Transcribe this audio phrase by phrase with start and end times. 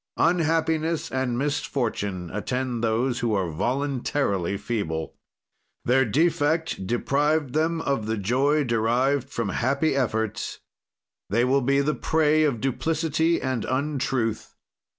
[0.17, 5.13] "Unhappiness and misfortune attend those who are voluntarily feeble.
[5.85, 10.57] "Their defect deprived them of the joy derived from happy efforts.
[11.29, 14.55] They will be the prey of duplicity and untruth.